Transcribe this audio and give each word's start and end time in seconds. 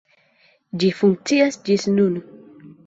Ĝi 0.85 0.89
funkcias 1.03 1.61
ĝis 1.69 1.89
nun. 2.01 2.21